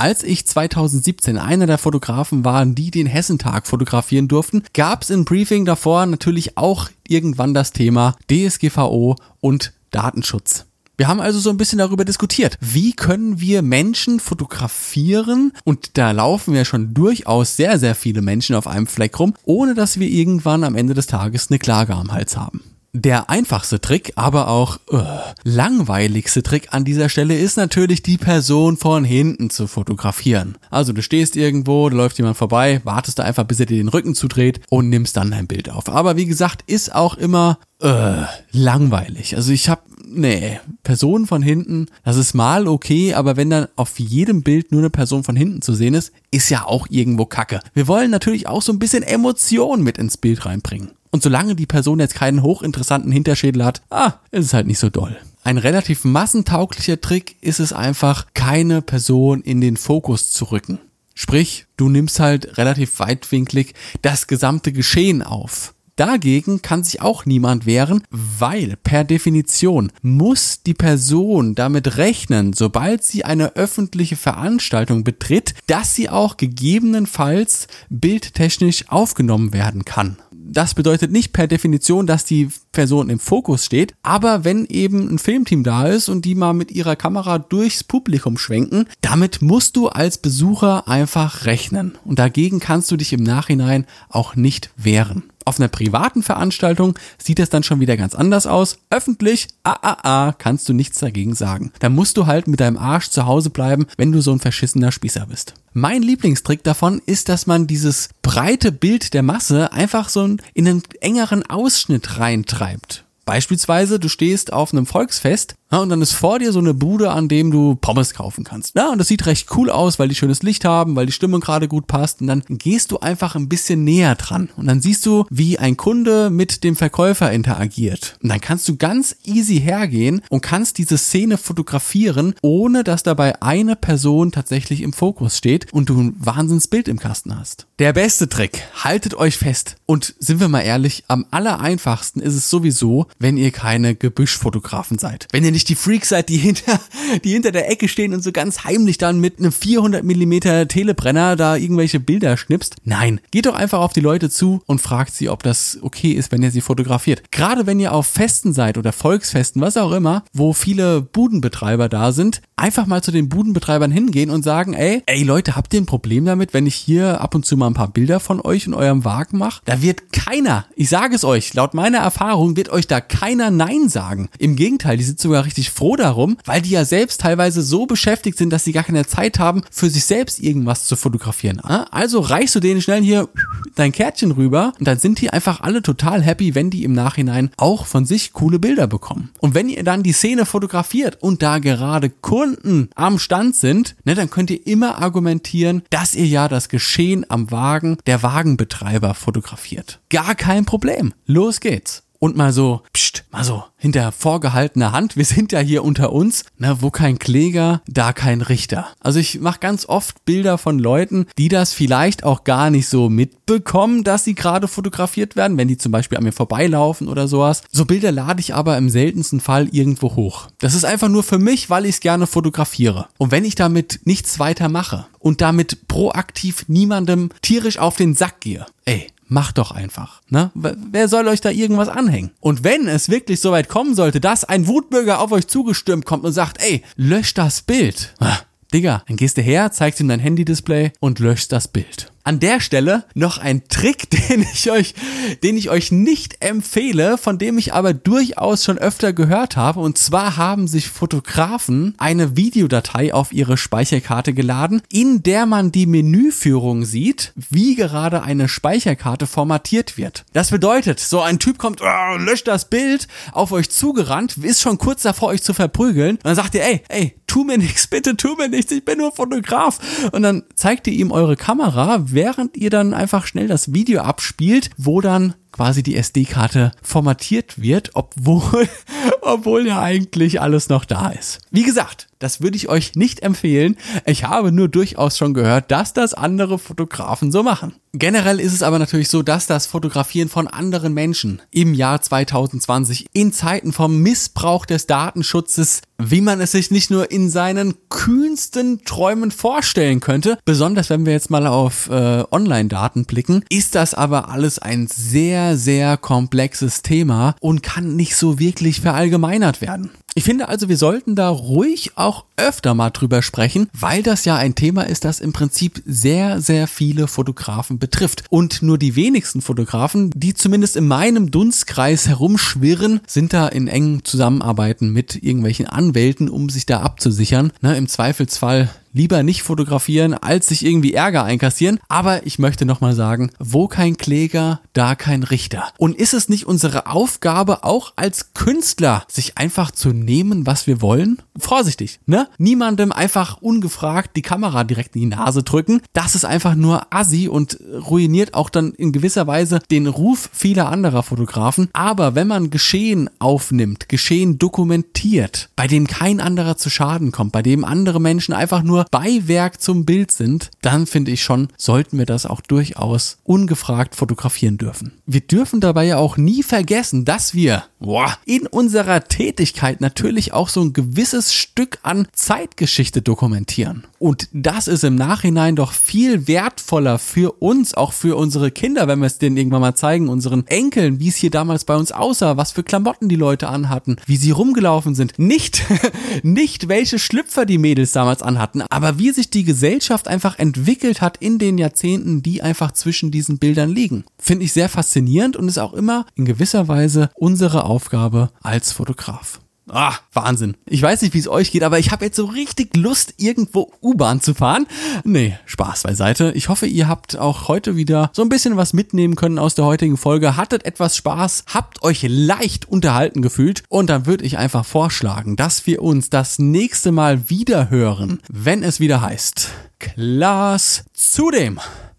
Als 0.00 0.22
ich 0.22 0.46
2017 0.46 1.36
einer 1.36 1.66
der 1.66 1.76
Fotografen 1.76 2.42
war, 2.42 2.64
die 2.64 2.90
den 2.90 3.04
Hessentag 3.04 3.66
fotografieren 3.66 4.28
durften, 4.28 4.62
gab 4.72 5.02
es 5.02 5.10
im 5.10 5.26
Briefing 5.26 5.66
davor 5.66 6.06
natürlich 6.06 6.56
auch 6.56 6.88
irgendwann 7.06 7.52
das 7.52 7.72
Thema 7.72 8.16
DSGVO 8.30 9.16
und 9.40 9.74
Datenschutz. 9.90 10.64
Wir 10.96 11.06
haben 11.06 11.20
also 11.20 11.38
so 11.38 11.50
ein 11.50 11.58
bisschen 11.58 11.80
darüber 11.80 12.06
diskutiert, 12.06 12.56
wie 12.60 12.94
können 12.94 13.42
wir 13.42 13.60
Menschen 13.60 14.20
fotografieren 14.20 15.52
und 15.64 15.98
da 15.98 16.12
laufen 16.12 16.54
ja 16.54 16.64
schon 16.64 16.94
durchaus 16.94 17.56
sehr, 17.56 17.78
sehr 17.78 17.94
viele 17.94 18.22
Menschen 18.22 18.56
auf 18.56 18.66
einem 18.66 18.86
Fleck 18.86 19.20
rum, 19.20 19.34
ohne 19.44 19.74
dass 19.74 20.00
wir 20.00 20.08
irgendwann 20.08 20.64
am 20.64 20.76
Ende 20.76 20.94
des 20.94 21.08
Tages 21.08 21.50
eine 21.50 21.58
Klage 21.58 21.94
am 21.94 22.10
Hals 22.10 22.38
haben. 22.38 22.62
Der 22.92 23.30
einfachste 23.30 23.80
Trick, 23.80 24.12
aber 24.16 24.48
auch 24.48 24.78
uh, 24.92 25.00
langweiligste 25.44 26.42
Trick 26.42 26.68
an 26.72 26.84
dieser 26.84 27.08
Stelle 27.08 27.38
ist 27.38 27.56
natürlich 27.56 28.02
die 28.02 28.18
Person 28.18 28.76
von 28.76 29.04
hinten 29.04 29.48
zu 29.48 29.68
fotografieren. 29.68 30.58
Also 30.70 30.92
du 30.92 31.00
stehst 31.00 31.36
irgendwo, 31.36 31.88
da 31.88 31.96
läuft 31.96 32.18
jemand 32.18 32.36
vorbei, 32.36 32.80
wartest 32.82 33.20
da 33.20 33.22
einfach, 33.22 33.44
bis 33.44 33.60
er 33.60 33.66
dir 33.66 33.76
den 33.76 33.88
Rücken 33.88 34.16
zudreht 34.16 34.60
und 34.70 34.88
nimmst 34.88 35.16
dann 35.16 35.30
dein 35.30 35.46
Bild 35.46 35.70
auf. 35.70 35.88
Aber 35.88 36.16
wie 36.16 36.26
gesagt, 36.26 36.62
ist 36.68 36.92
auch 36.92 37.14
immer 37.16 37.60
uh, 37.80 38.24
langweilig. 38.50 39.36
Also 39.36 39.52
ich 39.52 39.68
habe 39.68 39.82
nee, 40.12 40.58
Person 40.82 41.26
von 41.26 41.42
hinten, 41.42 41.86
das 42.04 42.16
ist 42.16 42.34
mal 42.34 42.66
okay, 42.66 43.14
aber 43.14 43.36
wenn 43.36 43.50
dann 43.50 43.68
auf 43.76 44.00
jedem 44.00 44.42
Bild 44.42 44.72
nur 44.72 44.80
eine 44.80 44.90
Person 44.90 45.22
von 45.22 45.36
hinten 45.36 45.62
zu 45.62 45.74
sehen 45.74 45.94
ist, 45.94 46.12
ist 46.32 46.50
ja 46.50 46.64
auch 46.64 46.88
irgendwo 46.90 47.26
Kacke. 47.26 47.60
Wir 47.72 47.86
wollen 47.86 48.10
natürlich 48.10 48.48
auch 48.48 48.62
so 48.62 48.72
ein 48.72 48.80
bisschen 48.80 49.04
Emotion 49.04 49.82
mit 49.82 49.96
ins 49.98 50.16
Bild 50.16 50.44
reinbringen. 50.44 50.90
Und 51.10 51.22
solange 51.22 51.56
die 51.56 51.66
Person 51.66 51.98
jetzt 51.98 52.14
keinen 52.14 52.42
hochinteressanten 52.42 53.10
Hinterschädel 53.10 53.64
hat, 53.64 53.82
ah, 53.90 54.14
ist 54.30 54.46
es 54.46 54.54
halt 54.54 54.66
nicht 54.66 54.78
so 54.78 54.90
doll. 54.90 55.16
Ein 55.42 55.58
relativ 55.58 56.04
massentauglicher 56.04 57.00
Trick 57.00 57.36
ist 57.40 57.60
es 57.60 57.72
einfach, 57.72 58.26
keine 58.34 58.82
Person 58.82 59.40
in 59.40 59.60
den 59.60 59.76
Fokus 59.76 60.30
zu 60.30 60.44
rücken. 60.46 60.78
Sprich, 61.14 61.66
du 61.76 61.88
nimmst 61.88 62.20
halt 62.20 62.56
relativ 62.58 62.98
weitwinklig 63.00 63.74
das 64.02 64.26
gesamte 64.26 64.72
Geschehen 64.72 65.22
auf. 65.22 65.74
Dagegen 65.96 66.62
kann 66.62 66.82
sich 66.82 67.02
auch 67.02 67.26
niemand 67.26 67.66
wehren, 67.66 68.02
weil 68.10 68.76
per 68.82 69.04
Definition 69.04 69.92
muss 70.00 70.62
die 70.62 70.72
Person 70.72 71.54
damit 71.54 71.98
rechnen, 71.98 72.54
sobald 72.54 73.04
sie 73.04 73.26
eine 73.26 73.56
öffentliche 73.56 74.16
Veranstaltung 74.16 75.04
betritt, 75.04 75.54
dass 75.66 75.94
sie 75.94 76.08
auch 76.08 76.38
gegebenenfalls 76.38 77.66
bildtechnisch 77.90 78.88
aufgenommen 78.88 79.52
werden 79.52 79.84
kann 79.84 80.16
das 80.50 80.74
bedeutet 80.74 81.12
nicht 81.12 81.32
per 81.32 81.46
Definition, 81.46 82.06
dass 82.06 82.24
die 82.24 82.48
Person 82.72 83.08
im 83.08 83.18
Fokus 83.20 83.64
steht. 83.64 83.94
Aber 84.02 84.44
wenn 84.44 84.66
eben 84.66 85.08
ein 85.08 85.18
Filmteam 85.18 85.62
da 85.62 85.86
ist 85.86 86.08
und 86.08 86.24
die 86.24 86.34
mal 86.34 86.52
mit 86.52 86.70
ihrer 86.70 86.96
Kamera 86.96 87.38
durchs 87.38 87.84
Publikum 87.84 88.36
schwenken, 88.36 88.86
damit 89.00 89.42
musst 89.42 89.76
du 89.76 89.88
als 89.88 90.18
Besucher 90.18 90.88
einfach 90.88 91.46
rechnen. 91.46 91.96
Und 92.04 92.18
dagegen 92.18 92.60
kannst 92.60 92.90
du 92.90 92.96
dich 92.96 93.12
im 93.12 93.22
Nachhinein 93.22 93.86
auch 94.08 94.36
nicht 94.36 94.70
wehren. 94.76 95.29
Auf 95.44 95.58
einer 95.58 95.68
privaten 95.68 96.22
Veranstaltung 96.22 96.98
sieht 97.18 97.38
das 97.38 97.50
dann 97.50 97.62
schon 97.62 97.80
wieder 97.80 97.96
ganz 97.96 98.14
anders 98.14 98.46
aus. 98.46 98.78
Öffentlich, 98.90 99.48
ah, 99.64 99.78
ah, 99.82 99.96
ah, 100.02 100.32
kannst 100.36 100.68
du 100.68 100.72
nichts 100.72 100.98
dagegen 100.98 101.34
sagen. 101.34 101.72
Da 101.80 101.88
musst 101.88 102.16
du 102.16 102.26
halt 102.26 102.46
mit 102.46 102.60
deinem 102.60 102.76
Arsch 102.76 103.08
zu 103.08 103.26
Hause 103.26 103.50
bleiben, 103.50 103.86
wenn 103.96 104.12
du 104.12 104.20
so 104.20 104.32
ein 104.32 104.40
verschissener 104.40 104.92
Spießer 104.92 105.26
bist. 105.26 105.54
Mein 105.72 106.02
Lieblingstrick 106.02 106.62
davon 106.62 107.00
ist, 107.06 107.28
dass 107.28 107.46
man 107.46 107.66
dieses 107.66 108.10
breite 108.22 108.72
Bild 108.72 109.14
der 109.14 109.22
Masse 109.22 109.72
einfach 109.72 110.08
so 110.08 110.24
in 110.54 110.68
einen 110.68 110.82
engeren 111.00 111.44
Ausschnitt 111.48 112.18
reintreibt. 112.18 113.04
Beispielsweise, 113.24 114.00
du 114.00 114.08
stehst 114.08 114.52
auf 114.52 114.72
einem 114.72 114.86
Volksfest 114.86 115.54
ja, 115.72 115.78
und 115.78 115.88
dann 115.88 116.02
ist 116.02 116.12
vor 116.12 116.40
dir 116.40 116.52
so 116.52 116.58
eine 116.58 116.74
Bude, 116.74 117.10
an 117.12 117.28
dem 117.28 117.52
du 117.52 117.76
Pommes 117.76 118.12
kaufen 118.12 118.42
kannst. 118.42 118.74
Ja, 118.74 118.90
und 118.90 118.98
das 118.98 119.06
sieht 119.06 119.26
recht 119.26 119.48
cool 119.56 119.70
aus, 119.70 119.98
weil 119.98 120.08
die 120.08 120.16
schönes 120.16 120.42
Licht 120.42 120.64
haben, 120.64 120.96
weil 120.96 121.06
die 121.06 121.12
Stimmung 121.12 121.40
gerade 121.40 121.68
gut 121.68 121.86
passt. 121.86 122.20
Und 122.20 122.26
dann 122.26 122.42
gehst 122.48 122.90
du 122.90 122.98
einfach 122.98 123.36
ein 123.36 123.48
bisschen 123.48 123.84
näher 123.84 124.16
dran. 124.16 124.50
Und 124.56 124.66
dann 124.66 124.80
siehst 124.80 125.06
du, 125.06 125.26
wie 125.30 125.58
ein 125.58 125.76
Kunde 125.76 126.30
mit 126.30 126.64
dem 126.64 126.74
Verkäufer 126.74 127.30
interagiert. 127.30 128.16
Und 128.20 128.30
dann 128.30 128.40
kannst 128.40 128.68
du 128.68 128.76
ganz 128.76 129.14
easy 129.24 129.60
hergehen 129.60 130.22
und 130.28 130.40
kannst 130.40 130.78
diese 130.78 130.98
Szene 130.98 131.38
fotografieren, 131.38 132.34
ohne 132.42 132.82
dass 132.82 133.04
dabei 133.04 133.40
eine 133.40 133.76
Person 133.76 134.32
tatsächlich 134.32 134.82
im 134.82 134.92
Fokus 134.92 135.36
steht 135.36 135.72
und 135.72 135.88
du 135.88 136.00
ein 136.00 136.16
Wahnsinnsbild 136.18 136.88
im 136.88 136.98
Kasten 136.98 137.38
hast. 137.38 137.68
Der 137.78 137.92
beste 137.92 138.28
Trick, 138.28 138.62
haltet 138.82 139.14
euch 139.14 139.38
fest. 139.38 139.76
Und 139.86 140.14
sind 140.18 140.40
wir 140.40 140.48
mal 140.48 140.60
ehrlich, 140.60 141.04
am 141.06 141.26
aller 141.30 141.60
einfachsten 141.60 142.20
ist 142.20 142.34
es 142.34 142.50
sowieso, 142.50 143.06
wenn 143.18 143.36
ihr 143.36 143.52
keine 143.52 143.94
Gebüschfotografen 143.94 144.98
seid. 144.98 145.28
Wenn 145.30 145.44
ihr 145.44 145.52
nicht 145.52 145.59
die 145.64 145.74
Freaks 145.74 146.10
seid, 146.10 146.28
die 146.28 146.36
hinter, 146.36 146.80
die 147.24 147.32
hinter 147.32 147.52
der 147.52 147.70
Ecke 147.70 147.88
stehen 147.88 148.14
und 148.14 148.22
so 148.22 148.32
ganz 148.32 148.64
heimlich 148.64 148.98
dann 148.98 149.20
mit 149.20 149.38
einem 149.38 149.52
400 149.52 150.04
Millimeter 150.04 150.68
Telebrenner 150.68 151.36
da 151.36 151.56
irgendwelche 151.56 152.00
Bilder 152.00 152.36
schnipst. 152.36 152.76
Nein, 152.84 153.20
geht 153.30 153.46
doch 153.46 153.54
einfach 153.54 153.80
auf 153.80 153.92
die 153.92 154.00
Leute 154.00 154.30
zu 154.30 154.62
und 154.66 154.80
fragt 154.80 155.14
sie, 155.14 155.28
ob 155.28 155.42
das 155.42 155.78
okay 155.82 156.12
ist, 156.12 156.32
wenn 156.32 156.42
ihr 156.42 156.50
sie 156.50 156.60
fotografiert. 156.60 157.30
Gerade 157.30 157.66
wenn 157.66 157.80
ihr 157.80 157.92
auf 157.92 158.06
Festen 158.06 158.52
seid 158.52 158.78
oder 158.78 158.92
Volksfesten, 158.92 159.62
was 159.62 159.76
auch 159.76 159.92
immer, 159.92 160.24
wo 160.32 160.52
viele 160.52 161.00
Budenbetreiber 161.00 161.88
da 161.88 162.12
sind, 162.12 162.42
einfach 162.60 162.86
mal 162.86 163.02
zu 163.02 163.10
den 163.10 163.28
Budenbetreibern 163.28 163.90
hingehen 163.90 164.30
und 164.30 164.42
sagen, 164.42 164.74
ey, 164.74 165.02
ey 165.06 165.22
Leute, 165.22 165.56
habt 165.56 165.72
ihr 165.74 165.80
ein 165.80 165.86
Problem 165.86 166.24
damit, 166.24 166.54
wenn 166.54 166.66
ich 166.66 166.74
hier 166.74 167.20
ab 167.20 167.34
und 167.34 167.46
zu 167.46 167.56
mal 167.56 167.66
ein 167.66 167.74
paar 167.74 167.88
Bilder 167.88 168.20
von 168.20 168.40
euch 168.40 168.66
und 168.66 168.74
eurem 168.74 169.04
Wagen 169.04 169.38
mache? 169.38 169.62
Da 169.64 169.82
wird 169.82 170.12
keiner, 170.12 170.66
ich 170.76 170.88
sage 170.88 171.14
es 171.14 171.24
euch, 171.24 171.54
laut 171.54 171.74
meiner 171.74 171.98
Erfahrung 171.98 172.56
wird 172.56 172.68
euch 172.68 172.86
da 172.86 173.00
keiner 173.00 173.50
Nein 173.50 173.88
sagen. 173.88 174.28
Im 174.38 174.56
Gegenteil, 174.56 174.98
die 174.98 175.04
sind 175.04 175.18
sogar 175.18 175.44
richtig 175.44 175.70
froh 175.70 175.96
darum, 175.96 176.36
weil 176.44 176.60
die 176.60 176.70
ja 176.70 176.84
selbst 176.84 177.22
teilweise 177.22 177.62
so 177.62 177.86
beschäftigt 177.86 178.36
sind, 178.36 178.50
dass 178.50 178.64
sie 178.64 178.72
gar 178.72 178.84
keine 178.84 179.06
Zeit 179.06 179.38
haben, 179.38 179.62
für 179.70 179.88
sich 179.88 180.04
selbst 180.04 180.40
irgendwas 180.40 180.84
zu 180.84 180.96
fotografieren. 180.96 181.60
Ah, 181.62 181.86
also 181.90 182.20
reichst 182.20 182.54
du 182.54 182.60
denen 182.60 182.82
schnell 182.82 183.02
hier 183.02 183.28
dein 183.74 183.92
Kärtchen 183.92 184.32
rüber 184.32 184.72
und 184.78 184.86
dann 184.86 184.98
sind 184.98 185.20
die 185.20 185.30
einfach 185.30 185.60
alle 185.60 185.82
total 185.82 186.22
happy, 186.22 186.54
wenn 186.54 186.70
die 186.70 186.84
im 186.84 186.92
Nachhinein 186.92 187.50
auch 187.56 187.86
von 187.86 188.04
sich 188.04 188.32
coole 188.32 188.58
Bilder 188.58 188.86
bekommen. 188.86 189.30
Und 189.40 189.54
wenn 189.54 189.68
ihr 189.68 189.82
dann 189.82 190.02
die 190.02 190.12
Szene 190.12 190.44
fotografiert 190.44 191.18
und 191.20 191.42
da 191.42 191.58
gerade 191.58 192.10
Kunden 192.50 192.90
am 192.96 193.20
Stand 193.20 193.54
sind, 193.54 193.94
ne, 194.04 194.14
dann 194.14 194.28
könnt 194.28 194.50
ihr 194.50 194.66
immer 194.66 195.00
argumentieren, 195.00 195.82
dass 195.90 196.14
ihr 196.16 196.26
ja 196.26 196.48
das 196.48 196.68
Geschehen 196.68 197.24
am 197.28 197.50
Wagen 197.52 197.98
der 198.06 198.24
Wagenbetreiber 198.24 199.14
fotografiert. 199.14 200.00
Gar 200.10 200.34
kein 200.34 200.64
Problem. 200.64 201.14
Los 201.26 201.60
geht's 201.60 202.02
und 202.20 202.36
mal 202.36 202.52
so, 202.52 202.82
pst, 202.92 203.24
mal 203.32 203.42
so 203.42 203.64
hinter 203.76 204.12
vorgehaltener 204.12 204.92
Hand. 204.92 205.16
Wir 205.16 205.24
sind 205.24 205.52
ja 205.52 205.58
hier 205.58 205.82
unter 205.82 206.12
uns, 206.12 206.44
ne, 206.58 206.76
wo 206.80 206.90
kein 206.90 207.18
Kläger, 207.18 207.80
da 207.88 208.12
kein 208.12 208.42
Richter. 208.42 208.86
Also 209.00 209.18
ich 209.18 209.40
mache 209.40 209.58
ganz 209.58 209.86
oft 209.86 210.24
Bilder 210.26 210.58
von 210.58 210.78
Leuten, 210.78 211.26
die 211.38 211.48
das 211.48 211.72
vielleicht 211.72 212.22
auch 212.22 212.44
gar 212.44 212.70
nicht 212.70 212.88
so 212.88 213.08
mitbekommen, 213.08 214.04
dass 214.04 214.24
sie 214.24 214.34
gerade 214.34 214.68
fotografiert 214.68 215.34
werden, 215.34 215.56
wenn 215.56 215.68
die 215.68 215.78
zum 215.78 215.92
Beispiel 215.92 216.18
an 216.18 216.24
mir 216.24 216.32
vorbeilaufen 216.32 217.08
oder 217.08 217.26
sowas. 217.26 217.62
So 217.72 217.86
Bilder 217.86 218.12
lade 218.12 218.40
ich 218.40 218.54
aber 218.54 218.76
im 218.76 218.90
seltensten 218.90 219.40
Fall 219.40 219.68
irgendwo 219.72 220.14
hoch. 220.14 220.48
Das 220.58 220.74
ist 220.74 220.84
einfach 220.84 221.08
nur 221.08 221.22
für 221.22 221.38
mich, 221.38 221.70
weil 221.70 221.86
ich 221.86 221.96
es 221.96 222.00
gerne 222.00 222.26
fotografiere. 222.26 223.08
Und 223.16 223.30
wenn 223.30 223.46
ich 223.46 223.54
damit 223.54 224.00
nichts 224.04 224.38
weiter 224.38 224.68
mache 224.68 225.06
und 225.18 225.40
damit 225.40 225.88
proaktiv 225.88 226.66
niemandem 226.68 227.30
tierisch 227.40 227.78
auf 227.78 227.96
den 227.96 228.14
Sack 228.14 228.40
gehe, 228.40 228.66
ey, 228.84 229.06
macht 229.30 229.58
doch 229.58 229.70
einfach. 229.70 230.20
Ne? 230.28 230.50
Wer 230.54 231.08
soll 231.08 231.28
euch 231.28 231.40
da 231.40 231.50
irgendwas 231.50 231.88
anhängen? 231.88 232.32
Und 232.40 232.64
wenn 232.64 232.86
es 232.86 233.08
wirklich 233.08 233.40
so 233.40 233.52
weit 233.52 233.68
kommen 233.68 233.94
sollte, 233.94 234.20
dass 234.20 234.44
ein 234.44 234.66
Wutbürger 234.66 235.20
auf 235.20 235.32
euch 235.32 235.46
zugestürmt 235.46 236.04
kommt 236.04 236.24
und 236.24 236.32
sagt, 236.32 236.62
ey, 236.62 236.82
löscht 236.96 237.38
das 237.38 237.62
Bild. 237.62 238.14
Ah, 238.18 238.38
Digga, 238.72 239.02
dann 239.08 239.16
gehst 239.16 239.36
du 239.36 239.42
her, 239.42 239.72
zeigst 239.72 240.00
ihm 240.00 240.08
dein 240.08 240.20
Handy-Display 240.20 240.92
und 241.00 241.18
löscht 241.18 241.52
das 241.52 241.68
Bild. 241.68 242.12
An 242.22 242.38
der 242.38 242.60
Stelle 242.60 243.04
noch 243.14 243.38
ein 243.38 243.66
Trick, 243.68 244.10
den 244.28 244.42
ich 244.42 244.70
euch, 244.70 244.94
den 245.42 245.56
ich 245.56 245.70
euch 245.70 245.90
nicht 245.90 246.36
empfehle, 246.40 247.18
von 247.18 247.38
dem 247.38 247.58
ich 247.58 247.72
aber 247.72 247.94
durchaus 247.94 248.64
schon 248.64 248.78
öfter 248.78 249.12
gehört 249.12 249.56
habe. 249.56 249.80
Und 249.80 249.98
zwar 249.98 250.36
haben 250.36 250.68
sich 250.68 250.88
Fotografen 250.88 251.94
eine 251.98 252.36
Videodatei 252.36 253.14
auf 253.14 253.32
ihre 253.32 253.56
Speicherkarte 253.56 254.34
geladen, 254.34 254.82
in 254.90 255.22
der 255.22 255.46
man 255.46 255.72
die 255.72 255.86
Menüführung 255.86 256.84
sieht, 256.84 257.32
wie 257.36 257.74
gerade 257.74 258.22
eine 258.22 258.48
Speicherkarte 258.48 259.26
formatiert 259.26 259.96
wird. 259.96 260.24
Das 260.32 260.50
bedeutet, 260.50 261.00
so 261.00 261.20
ein 261.20 261.38
Typ 261.38 261.58
kommt, 261.58 261.80
oh, 261.80 262.16
löscht 262.16 262.48
das 262.48 262.68
Bild, 262.68 263.08
auf 263.32 263.52
euch 263.52 263.70
zugerannt, 263.70 264.36
ist 264.36 264.60
schon 264.60 264.78
kurz 264.78 265.02
davor, 265.02 265.28
euch 265.28 265.42
zu 265.42 265.54
verprügeln. 265.54 266.16
Und 266.16 266.26
dann 266.26 266.36
sagt 266.36 266.54
ihr, 266.54 266.64
ey, 266.64 266.82
ey, 266.88 267.14
tu 267.26 267.44
mir 267.44 267.58
nichts, 267.58 267.86
bitte 267.86 268.16
tu 268.16 268.34
mir 268.36 268.48
nichts, 268.48 268.72
ich 268.72 268.84
bin 268.84 268.98
nur 268.98 269.12
Fotograf. 269.12 269.78
Und 270.12 270.22
dann 270.22 270.42
zeigt 270.54 270.86
ihr 270.86 270.92
ihm 270.92 271.12
eure 271.12 271.36
Kamera, 271.36 272.09
während 272.12 272.56
ihr 272.56 272.70
dann 272.70 272.94
einfach 272.94 273.26
schnell 273.26 273.48
das 273.48 273.72
Video 273.72 274.02
abspielt, 274.02 274.70
wo 274.76 275.00
dann 275.00 275.34
quasi 275.52 275.82
die 275.82 275.96
SD-Karte 275.96 276.72
formatiert 276.82 277.60
wird, 277.60 277.90
obwohl, 277.94 278.68
obwohl 279.22 279.66
ja 279.66 279.80
eigentlich 279.80 280.40
alles 280.40 280.68
noch 280.68 280.84
da 280.84 281.08
ist. 281.10 281.40
Wie 281.50 281.62
gesagt, 281.62 282.08
das 282.20 282.42
würde 282.42 282.56
ich 282.56 282.68
euch 282.68 282.94
nicht 282.96 283.22
empfehlen. 283.22 283.76
Ich 284.04 284.24
habe 284.24 284.52
nur 284.52 284.68
durchaus 284.68 285.16
schon 285.16 285.32
gehört, 285.32 285.70
dass 285.70 285.94
das 285.94 286.12
andere 286.12 286.58
Fotografen 286.58 287.32
so 287.32 287.42
machen. 287.42 287.74
Generell 287.92 288.38
ist 288.38 288.52
es 288.52 288.62
aber 288.62 288.78
natürlich 288.78 289.08
so, 289.08 289.22
dass 289.22 289.46
das 289.46 289.66
Fotografieren 289.66 290.28
von 290.28 290.46
anderen 290.46 290.92
Menschen 290.92 291.40
im 291.50 291.74
Jahr 291.74 292.00
2020 292.00 293.06
in 293.14 293.32
Zeiten 293.32 293.72
vom 293.72 294.00
Missbrauch 294.02 294.66
des 294.66 294.86
Datenschutzes, 294.86 295.80
wie 295.98 296.20
man 296.20 296.40
es 296.40 296.52
sich 296.52 296.70
nicht 296.70 296.90
nur 296.90 297.10
in 297.10 297.30
seinen 297.30 297.74
kühnsten 297.88 298.84
Träumen 298.84 299.30
vorstellen 299.30 300.00
könnte, 300.00 300.38
besonders 300.44 300.90
wenn 300.90 301.06
wir 301.06 301.14
jetzt 301.14 301.30
mal 301.30 301.46
auf 301.46 301.88
äh, 301.88 302.22
Online-Daten 302.30 303.06
blicken, 303.06 303.44
ist 303.48 303.74
das 303.74 303.94
aber 303.94 304.28
alles 304.28 304.58
ein 304.58 304.86
sehr, 304.86 305.39
sehr 305.56 305.96
komplexes 305.96 306.82
Thema 306.82 307.34
und 307.40 307.62
kann 307.62 307.96
nicht 307.96 308.16
so 308.16 308.38
wirklich 308.38 308.80
verallgemeinert 308.80 309.60
werden. 309.60 309.90
Ich 310.14 310.24
finde 310.24 310.48
also, 310.48 310.68
wir 310.68 310.76
sollten 310.76 311.14
da 311.14 311.28
ruhig 311.28 311.92
auch 311.96 312.24
öfter 312.36 312.74
mal 312.74 312.90
drüber 312.90 313.22
sprechen, 313.22 313.68
weil 313.78 314.02
das 314.02 314.24
ja 314.24 314.36
ein 314.36 314.56
Thema 314.56 314.82
ist, 314.82 315.04
das 315.04 315.20
im 315.20 315.32
Prinzip 315.32 315.82
sehr, 315.86 316.40
sehr 316.40 316.66
viele 316.66 317.06
Fotografen 317.06 317.78
betrifft. 317.78 318.24
Und 318.28 318.60
nur 318.60 318.76
die 318.76 318.96
wenigsten 318.96 319.40
Fotografen, 319.40 320.10
die 320.10 320.34
zumindest 320.34 320.76
in 320.76 320.88
meinem 320.88 321.30
Dunstkreis 321.30 322.08
herumschwirren, 322.08 323.00
sind 323.06 323.32
da 323.32 323.46
in 323.46 323.68
engen 323.68 324.04
Zusammenarbeiten 324.04 324.92
mit 324.92 325.14
irgendwelchen 325.22 325.66
Anwälten, 325.66 326.28
um 326.28 326.48
sich 326.48 326.66
da 326.66 326.80
abzusichern. 326.80 327.52
Ne, 327.60 327.76
Im 327.76 327.86
Zweifelsfall 327.86 328.68
lieber 328.92 329.22
nicht 329.22 329.42
fotografieren, 329.42 330.14
als 330.14 330.48
sich 330.48 330.64
irgendwie 330.64 330.94
Ärger 330.94 331.24
einkassieren. 331.24 331.78
Aber 331.88 332.26
ich 332.26 332.38
möchte 332.38 332.64
nochmal 332.64 332.94
sagen, 332.94 333.30
wo 333.38 333.68
kein 333.68 333.96
Kläger, 333.96 334.60
da 334.72 334.94
kein 334.94 335.22
Richter. 335.22 335.72
Und 335.78 335.96
ist 335.96 336.14
es 336.14 336.28
nicht 336.28 336.46
unsere 336.46 336.86
Aufgabe, 336.86 337.64
auch 337.64 337.92
als 337.96 338.32
Künstler, 338.34 339.04
sich 339.08 339.38
einfach 339.38 339.70
zu 339.70 339.90
nehmen, 339.90 340.46
was 340.46 340.66
wir 340.66 340.80
wollen? 340.80 341.18
Vorsichtig, 341.38 342.00
ne? 342.06 342.28
Niemandem 342.38 342.92
einfach 342.92 343.38
ungefragt 343.40 344.16
die 344.16 344.22
Kamera 344.22 344.64
direkt 344.64 344.94
in 344.96 345.02
die 345.02 345.16
Nase 345.16 345.42
drücken. 345.42 345.80
Das 345.92 346.14
ist 346.14 346.24
einfach 346.24 346.54
nur 346.54 346.92
assi 346.92 347.28
und 347.28 347.58
ruiniert 347.88 348.34
auch 348.34 348.50
dann 348.50 348.72
in 348.72 348.92
gewisser 348.92 349.26
Weise 349.26 349.60
den 349.70 349.86
Ruf 349.86 350.30
vieler 350.32 350.68
anderer 350.68 351.02
Fotografen. 351.02 351.68
Aber 351.72 352.14
wenn 352.14 352.26
man 352.26 352.50
Geschehen 352.50 353.10
aufnimmt, 353.18 353.88
Geschehen 353.88 354.38
dokumentiert, 354.38 355.50
bei 355.56 355.66
dem 355.66 355.86
kein 355.86 356.20
anderer 356.20 356.56
zu 356.56 356.70
Schaden 356.70 357.12
kommt, 357.12 357.32
bei 357.32 357.42
dem 357.42 357.64
andere 357.64 358.00
Menschen 358.00 358.34
einfach 358.34 358.62
nur 358.62 358.79
Beiwerk 358.90 359.60
zum 359.60 359.84
Bild 359.84 360.10
sind, 360.10 360.50
dann 360.62 360.86
finde 360.86 361.10
ich 361.10 361.22
schon, 361.22 361.48
sollten 361.56 361.98
wir 361.98 362.06
das 362.06 362.26
auch 362.26 362.40
durchaus 362.40 363.18
ungefragt 363.24 363.94
fotografieren 363.94 364.58
dürfen. 364.58 364.92
Wir 365.06 365.20
dürfen 365.20 365.60
dabei 365.60 365.86
ja 365.86 365.96
auch 365.98 366.16
nie 366.16 366.42
vergessen, 366.42 367.04
dass 367.04 367.34
wir 367.34 367.64
boah, 367.78 368.16
in 368.26 368.46
unserer 368.46 369.04
Tätigkeit 369.04 369.80
natürlich 369.80 370.32
auch 370.32 370.48
so 370.48 370.62
ein 370.62 370.72
gewisses 370.72 371.34
Stück 371.34 371.78
an 371.82 372.06
Zeitgeschichte 372.12 373.02
dokumentieren. 373.02 373.86
Und 374.00 374.30
das 374.32 374.66
ist 374.66 374.82
im 374.82 374.94
Nachhinein 374.94 375.56
doch 375.56 375.72
viel 375.72 376.26
wertvoller 376.26 376.98
für 376.98 377.32
uns, 377.32 377.74
auch 377.74 377.92
für 377.92 378.16
unsere 378.16 378.50
Kinder, 378.50 378.88
wenn 378.88 379.00
wir 379.00 379.06
es 379.06 379.18
denen 379.18 379.36
irgendwann 379.36 379.60
mal 379.60 379.74
zeigen, 379.74 380.08
unseren 380.08 380.46
Enkeln, 380.46 381.00
wie 381.00 381.08
es 381.08 381.16
hier 381.16 381.30
damals 381.30 381.66
bei 381.66 381.76
uns 381.76 381.92
aussah, 381.92 382.38
was 382.38 382.52
für 382.52 382.62
Klamotten 382.62 383.10
die 383.10 383.16
Leute 383.16 383.50
anhatten, 383.50 383.96
wie 384.06 384.16
sie 384.16 384.30
rumgelaufen 384.30 384.94
sind. 384.94 385.18
Nicht, 385.18 385.64
nicht 386.22 386.68
welche 386.68 386.98
Schlüpfer 386.98 387.44
die 387.44 387.58
Mädels 387.58 387.92
damals 387.92 388.22
anhatten, 388.22 388.62
aber 388.70 388.98
wie 388.98 389.10
sich 389.10 389.28
die 389.28 389.44
Gesellschaft 389.44 390.08
einfach 390.08 390.38
entwickelt 390.38 391.02
hat 391.02 391.18
in 391.18 391.38
den 391.38 391.58
Jahrzehnten, 391.58 392.22
die 392.22 392.40
einfach 392.40 392.70
zwischen 392.70 393.10
diesen 393.10 393.38
Bildern 393.38 393.68
liegen. 393.68 394.04
Finde 394.18 394.46
ich 394.46 394.54
sehr 394.54 394.70
faszinierend 394.70 395.36
und 395.36 395.46
ist 395.46 395.58
auch 395.58 395.74
immer 395.74 396.06
in 396.14 396.24
gewisser 396.24 396.68
Weise 396.68 397.10
unsere 397.16 397.64
Aufgabe 397.64 398.30
als 398.40 398.72
Fotograf. 398.72 399.40
Ah, 399.72 399.94
Wahnsinn. 400.12 400.56
Ich 400.66 400.82
weiß 400.82 401.02
nicht, 401.02 401.14
wie 401.14 401.18
es 401.18 401.28
euch 401.28 401.52
geht, 401.52 401.62
aber 401.62 401.78
ich 401.78 401.92
habe 401.92 402.04
jetzt 402.04 402.16
so 402.16 402.24
richtig 402.24 402.76
Lust, 402.76 403.14
irgendwo 403.18 403.72
U-Bahn 403.80 404.20
zu 404.20 404.34
fahren. 404.34 404.66
Nee, 405.04 405.38
Spaß 405.46 405.84
beiseite. 405.84 406.32
Ich 406.34 406.48
hoffe, 406.48 406.66
ihr 406.66 406.88
habt 406.88 407.16
auch 407.16 407.46
heute 407.46 407.76
wieder 407.76 408.10
so 408.12 408.22
ein 408.22 408.28
bisschen 408.28 408.56
was 408.56 408.72
mitnehmen 408.72 409.14
können 409.14 409.38
aus 409.38 409.54
der 409.54 409.64
heutigen 409.64 409.96
Folge. 409.96 410.36
Hattet 410.36 410.64
etwas 410.64 410.96
Spaß, 410.96 411.44
habt 411.54 411.82
euch 411.82 412.04
leicht 412.08 412.68
unterhalten 412.68 413.22
gefühlt. 413.22 413.62
Und 413.68 413.90
dann 413.90 414.06
würde 414.06 414.24
ich 414.24 414.38
einfach 414.38 414.64
vorschlagen, 414.64 415.36
dass 415.36 415.66
wir 415.66 415.82
uns 415.82 416.10
das 416.10 416.38
nächste 416.38 416.90
Mal 416.90 417.30
wieder 417.30 417.70
hören, 417.70 418.20
wenn 418.28 418.62
es 418.64 418.80
wieder 418.80 419.00
heißt 419.00 419.50
Klaas 419.78 420.84
zu 420.92 421.30
dem 421.30 421.58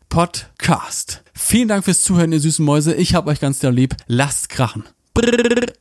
Podcast. 0.10 1.24
Vielen 1.34 1.70
Dank 1.70 1.86
fürs 1.86 2.02
Zuhören, 2.02 2.32
ihr 2.32 2.40
süßen 2.40 2.64
Mäuse. 2.64 2.94
Ich 2.94 3.16
hab 3.16 3.28
euch 3.28 3.40
ganz 3.40 3.60
doll 3.60 3.74
lieb. 3.74 3.96
Lasst 4.08 4.50
krachen. 4.50 4.84
Brrr. 5.14 5.74